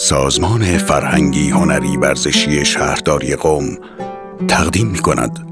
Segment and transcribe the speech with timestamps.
[0.00, 3.78] سازمان فرهنگی هنری ورزشی شهرداری قوم
[4.48, 5.48] تقدیم می کند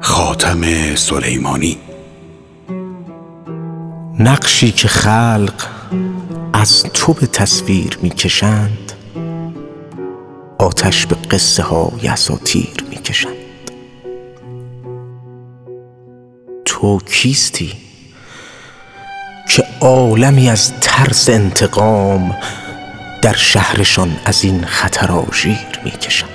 [0.00, 0.62] خاتم
[0.94, 1.78] سلیمانی.
[4.18, 5.66] نقشی که خلق
[6.52, 8.92] از تو به تصویر می‌کشند
[10.58, 13.34] آتش به قصه های اساتیر می‌کشند.
[16.64, 17.89] تو کیستی؟
[19.50, 22.36] که عالمی از ترس انتقام
[23.22, 26.30] در شهرشان از این خطر آژیر می‌کشند.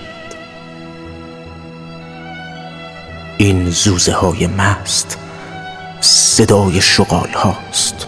[3.37, 5.17] این زوزه های مست
[6.01, 8.07] صدای شغال هاست.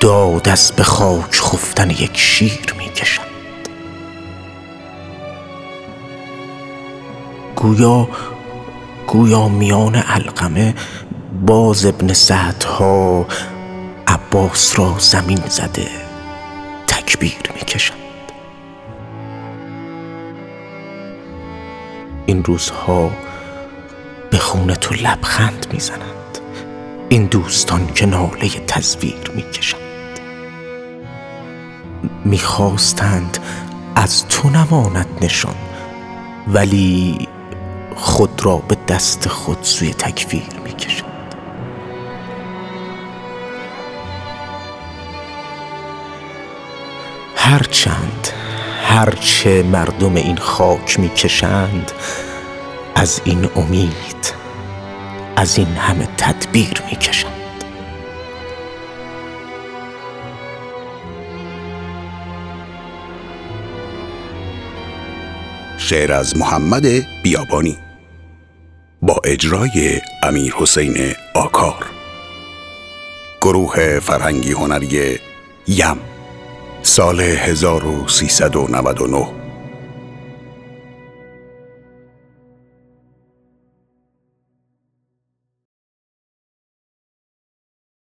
[0.00, 3.26] داد از به خاک خفتن یک شیر می‌کشند.
[7.56, 8.08] گویا
[9.06, 10.74] گویا میان علقمه
[11.46, 13.26] باز ابن سعدها
[14.06, 15.88] عباس را زمین زده
[16.86, 17.98] تکبیر می‌کشند.
[22.26, 23.10] این روزها
[24.30, 26.38] به خون تو لبخند می‌زنند.
[27.08, 30.20] این دوستان که ناله تزویر می‌کشند.
[32.24, 33.38] می‌خواستند
[33.96, 35.56] از تو نماند نشان
[36.48, 37.28] ولی
[37.96, 41.07] خود را به دست خود سوی تکفیر می‌کشند.
[47.48, 48.28] هرچند
[48.82, 51.92] هرچه مردم این خاک می‌کشند
[52.94, 54.34] از این امید
[55.36, 57.64] از این همه تدبیر می‌کشند.
[65.78, 66.86] شعر از محمد
[67.22, 67.78] بیابانی
[69.02, 71.86] با اجرای امیر حسین آکار.
[73.42, 75.18] گروه فرهنگی هنری
[75.68, 76.17] یم.
[76.98, 79.37] سال 1399